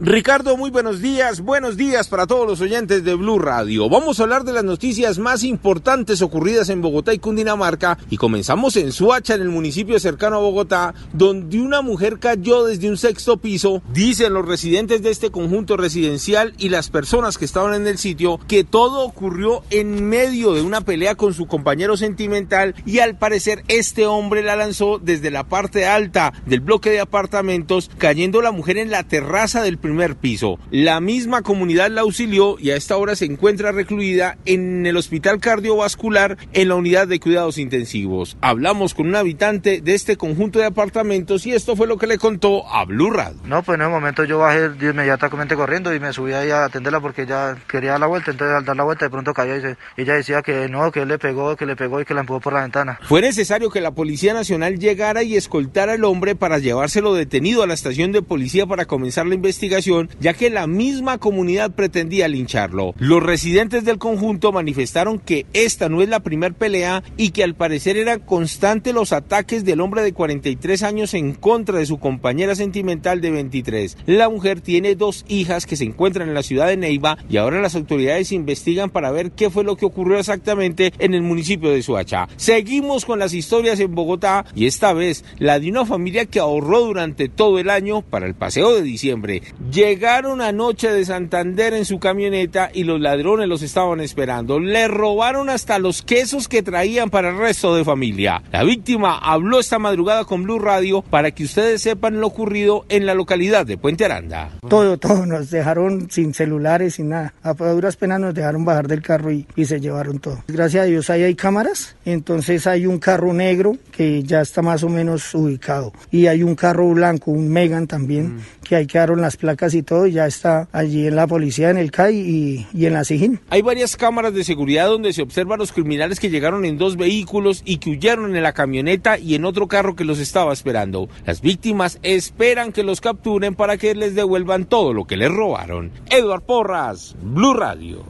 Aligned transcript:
Ricardo, 0.00 0.56
muy 0.56 0.70
buenos 0.70 1.00
días. 1.00 1.40
Buenos 1.40 1.76
días 1.76 2.08
para 2.08 2.26
todos 2.26 2.48
los 2.48 2.60
oyentes 2.60 3.04
de 3.04 3.14
Blue 3.14 3.38
Radio. 3.38 3.88
Vamos 3.88 4.18
a 4.18 4.24
hablar 4.24 4.42
de 4.42 4.52
las 4.52 4.64
noticias 4.64 5.20
más 5.20 5.44
importantes 5.44 6.20
ocurridas 6.20 6.68
en 6.68 6.82
Bogotá 6.82 7.14
y 7.14 7.20
Cundinamarca. 7.20 7.96
Y 8.10 8.16
comenzamos 8.16 8.74
en 8.74 8.90
Suacha, 8.90 9.36
en 9.36 9.42
el 9.42 9.50
municipio 9.50 10.00
cercano 10.00 10.38
a 10.38 10.40
Bogotá, 10.40 10.94
donde 11.12 11.60
una 11.60 11.80
mujer 11.80 12.18
cayó 12.18 12.64
desde 12.64 12.88
un 12.90 12.96
sexto 12.96 13.36
piso. 13.36 13.82
Dicen 13.92 14.34
los 14.34 14.48
residentes 14.48 15.00
de 15.00 15.10
este 15.10 15.30
conjunto 15.30 15.76
residencial 15.76 16.54
y 16.58 16.70
las 16.70 16.90
personas 16.90 17.38
que 17.38 17.44
estaban 17.44 17.74
en 17.74 17.86
el 17.86 17.98
sitio 17.98 18.40
que 18.48 18.64
todo 18.64 19.04
ocurrió 19.04 19.62
en 19.70 20.08
medio 20.08 20.54
de 20.54 20.62
una 20.62 20.80
pelea 20.80 21.14
con 21.14 21.34
su 21.34 21.46
compañero 21.46 21.96
sentimental 21.96 22.74
y 22.84 22.98
al 22.98 23.16
parecer 23.16 23.62
este 23.68 24.06
hombre 24.06 24.42
la 24.42 24.56
lanzó 24.56 24.98
desde 24.98 25.30
la 25.30 25.44
parte 25.44 25.86
alta 25.86 26.32
del 26.46 26.62
bloque 26.62 26.90
de 26.90 26.98
apartamentos, 26.98 27.92
cayendo 27.96 28.42
la 28.42 28.50
mujer 28.50 28.76
en 28.76 28.90
la 28.90 29.04
terraza 29.04 29.62
del 29.62 29.83
primer 29.84 30.16
piso. 30.16 30.58
La 30.70 30.98
misma 31.00 31.42
comunidad 31.42 31.90
la 31.90 32.00
auxilió 32.00 32.56
y 32.58 32.70
a 32.70 32.76
esta 32.76 32.96
hora 32.96 33.14
se 33.16 33.26
encuentra 33.26 33.70
recluida 33.70 34.38
en 34.46 34.86
el 34.86 34.96
hospital 34.96 35.38
cardiovascular 35.40 36.38
en 36.54 36.68
la 36.68 36.74
unidad 36.76 37.06
de 37.06 37.20
cuidados 37.20 37.58
intensivos. 37.58 38.36
Hablamos 38.40 38.94
con 38.94 39.08
un 39.08 39.16
habitante 39.16 39.80
de 39.82 39.94
este 39.94 40.16
conjunto 40.16 40.58
de 40.58 40.64
apartamentos 40.66 41.46
y 41.46 41.52
esto 41.52 41.76
fue 41.76 41.86
lo 41.86 41.98
que 41.98 42.06
le 42.06 42.16
contó 42.18 42.66
a 42.66 42.84
Blue 42.86 43.10
Radio. 43.10 43.36
No, 43.44 43.62
pues 43.62 43.76
en 43.76 43.82
el 43.82 43.90
momento 43.90 44.24
yo 44.24 44.38
bajé 44.38 44.70
de 44.70 44.90
inmediatamente 44.90 45.54
corriendo 45.54 45.94
y 45.94 46.00
me 46.00 46.12
subí 46.12 46.32
ahí 46.32 46.50
a 46.50 46.64
atenderla 46.64 47.00
porque 47.00 47.22
ella 47.22 47.56
quería 47.68 47.90
dar 47.92 48.00
la 48.00 48.06
vuelta, 48.06 48.30
entonces 48.30 48.56
al 48.56 48.64
dar 48.64 48.76
la 48.76 48.84
vuelta 48.84 49.04
de 49.04 49.10
pronto 49.10 49.34
cayó 49.34 49.56
y 49.56 49.60
se- 49.60 49.76
ella 49.98 50.14
decía 50.14 50.40
que 50.42 50.68
no, 50.68 50.90
que 50.92 51.00
él 51.02 51.08
le 51.08 51.18
pegó, 51.18 51.56
que 51.56 51.66
le 51.66 51.76
pegó 51.76 52.00
y 52.00 52.04
que 52.06 52.14
la 52.14 52.20
empujó 52.20 52.40
por 52.40 52.52
la 52.54 52.62
ventana. 52.62 52.98
Fue 53.02 53.20
necesario 53.20 53.70
que 53.70 53.80
la 53.82 53.90
Policía 53.90 54.32
Nacional 54.32 54.78
llegara 54.78 55.22
y 55.22 55.36
escoltara 55.36 55.92
al 55.92 56.04
hombre 56.04 56.34
para 56.36 56.58
llevárselo 56.58 57.12
detenido 57.14 57.62
a 57.62 57.66
la 57.66 57.74
estación 57.74 58.12
de 58.12 58.22
policía 58.22 58.66
para 58.66 58.86
comenzar 58.86 59.26
la 59.26 59.34
investigación, 59.34 59.73
ya 60.20 60.34
que 60.34 60.50
la 60.50 60.66
misma 60.66 61.18
comunidad 61.18 61.72
pretendía 61.72 62.28
lincharlo. 62.28 62.94
Los 62.98 63.22
residentes 63.22 63.84
del 63.84 63.98
conjunto 63.98 64.52
manifestaron 64.52 65.18
que 65.18 65.46
esta 65.52 65.88
no 65.88 66.02
es 66.02 66.08
la 66.08 66.20
primer 66.20 66.54
pelea 66.54 67.02
y 67.16 67.30
que 67.30 67.44
al 67.44 67.54
parecer 67.54 67.96
eran 67.96 68.20
constantes 68.20 68.94
los 68.94 69.12
ataques 69.12 69.64
del 69.64 69.80
hombre 69.80 70.02
de 70.02 70.12
43 70.12 70.82
años 70.82 71.14
en 71.14 71.34
contra 71.34 71.78
de 71.78 71.86
su 71.86 71.98
compañera 71.98 72.54
sentimental 72.54 73.20
de 73.20 73.30
23. 73.30 73.96
La 74.06 74.28
mujer 74.28 74.60
tiene 74.60 74.94
dos 74.94 75.24
hijas 75.28 75.66
que 75.66 75.76
se 75.76 75.84
encuentran 75.84 76.28
en 76.28 76.34
la 76.34 76.42
ciudad 76.42 76.68
de 76.68 76.76
Neiva 76.76 77.18
y 77.28 77.36
ahora 77.36 77.60
las 77.60 77.74
autoridades 77.74 78.32
investigan 78.32 78.90
para 78.90 79.10
ver 79.10 79.32
qué 79.32 79.50
fue 79.50 79.64
lo 79.64 79.76
que 79.76 79.86
ocurrió 79.86 80.18
exactamente 80.18 80.92
en 80.98 81.14
el 81.14 81.22
municipio 81.22 81.70
de 81.70 81.82
Suacha. 81.82 82.28
Seguimos 82.36 83.04
con 83.04 83.18
las 83.18 83.34
historias 83.34 83.80
en 83.80 83.94
Bogotá 83.94 84.44
y 84.54 84.66
esta 84.66 84.92
vez 84.92 85.24
la 85.38 85.58
de 85.58 85.70
una 85.70 85.84
familia 85.84 86.26
que 86.26 86.40
ahorró 86.40 86.80
durante 86.80 87.28
todo 87.28 87.58
el 87.58 87.70
año 87.70 88.02
para 88.02 88.26
el 88.26 88.34
paseo 88.34 88.74
de 88.74 88.82
diciembre. 88.82 89.42
Llegaron 89.72 90.42
anoche 90.42 90.92
de 90.92 91.06
Santander 91.06 91.72
en 91.72 91.86
su 91.86 91.98
camioneta 91.98 92.70
y 92.72 92.84
los 92.84 93.00
ladrones 93.00 93.48
los 93.48 93.62
estaban 93.62 94.00
esperando. 94.00 94.60
Le 94.60 94.88
robaron 94.88 95.48
hasta 95.48 95.78
los 95.78 96.02
quesos 96.02 96.48
que 96.48 96.62
traían 96.62 97.08
para 97.08 97.30
el 97.30 97.38
resto 97.38 97.74
de 97.74 97.82
familia. 97.82 98.42
La 98.52 98.62
víctima 98.62 99.18
habló 99.18 99.58
esta 99.58 99.78
madrugada 99.78 100.26
con 100.26 100.42
Blue 100.42 100.58
Radio 100.58 101.00
para 101.00 101.30
que 101.30 101.44
ustedes 101.44 101.80
sepan 101.80 102.20
lo 102.20 102.26
ocurrido 102.26 102.84
en 102.90 103.06
la 103.06 103.14
localidad 103.14 103.64
de 103.64 103.78
Puente 103.78 104.04
Aranda. 104.04 104.50
Todo, 104.68 104.98
todo, 104.98 105.24
nos 105.24 105.50
dejaron 105.50 106.10
sin 106.10 106.34
celulares, 106.34 106.96
sin 106.96 107.08
nada. 107.08 107.32
A 107.42 107.54
duras 107.54 107.96
penas 107.96 108.20
nos 108.20 108.34
dejaron 108.34 108.66
bajar 108.66 108.86
del 108.86 109.00
carro 109.00 109.32
y, 109.32 109.46
y 109.56 109.64
se 109.64 109.80
llevaron 109.80 110.18
todo. 110.18 110.44
Gracias 110.46 110.82
a 110.82 110.86
Dios 110.86 111.08
ahí 111.08 111.22
hay 111.22 111.34
cámaras, 111.34 111.96
entonces 112.04 112.66
hay 112.66 112.84
un 112.84 112.98
carro 112.98 113.32
negro 113.32 113.78
que 113.92 114.22
ya 114.24 114.42
está 114.42 114.60
más 114.60 114.82
o 114.82 114.90
menos 114.90 115.34
ubicado. 115.34 115.94
Y 116.10 116.26
hay 116.26 116.42
un 116.42 116.54
carro 116.54 116.90
blanco, 116.90 117.30
un 117.30 117.48
Megan 117.48 117.86
también, 117.86 118.40
que 118.62 118.76
ahí 118.76 118.86
quedaron 118.86 119.22
las 119.22 119.38
placas 119.38 119.53
y 119.72 119.82
todo, 119.82 120.06
y 120.06 120.12
ya 120.12 120.26
está 120.26 120.68
allí 120.72 121.06
en 121.06 121.16
la 121.16 121.26
policía, 121.26 121.70
en 121.70 121.78
el 121.78 121.90
CAI 121.90 122.16
y, 122.16 122.66
y 122.72 122.86
en 122.86 122.92
la 122.94 123.04
SIGIN. 123.04 123.40
Hay 123.50 123.62
varias 123.62 123.96
cámaras 123.96 124.34
de 124.34 124.44
seguridad 124.44 124.88
donde 124.88 125.12
se 125.12 125.22
observan 125.22 125.58
los 125.58 125.72
criminales 125.72 126.20
que 126.20 126.30
llegaron 126.30 126.64
en 126.64 126.76
dos 126.76 126.96
vehículos 126.96 127.62
y 127.64 127.78
que 127.78 127.90
huyeron 127.90 128.36
en 128.36 128.42
la 128.42 128.52
camioneta 128.52 129.18
y 129.18 129.34
en 129.34 129.44
otro 129.44 129.68
carro 129.68 129.96
que 129.96 130.04
los 130.04 130.18
estaba 130.18 130.52
esperando. 130.52 131.08
Las 131.24 131.40
víctimas 131.40 131.98
esperan 132.02 132.72
que 132.72 132.82
los 132.82 133.00
capturen 133.00 133.54
para 133.54 133.76
que 133.76 133.94
les 133.94 134.14
devuelvan 134.14 134.64
todo 134.66 134.92
lo 134.92 135.06
que 135.06 135.16
les 135.16 135.30
robaron. 135.30 135.92
Edward 136.10 136.42
Porras, 136.42 137.14
Blue 137.22 137.54
Radio. 137.54 138.04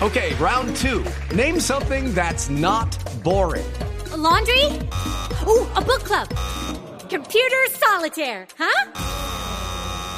Okay, 0.00 0.32
round 0.40 0.74
two. 0.76 1.02
Name 1.36 1.60
something 1.60 2.14
that's 2.14 2.48
not 2.48 2.96
boring. 3.22 3.66
A 4.12 4.16
laundry? 4.16 4.64
Ooh, 5.46 5.66
a 5.76 5.82
book 5.82 6.04
club. 6.04 6.26
Computer 7.10 7.66
solitaire, 7.68 8.46
huh? 8.58 9.09